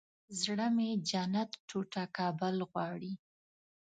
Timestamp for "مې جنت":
0.75-1.51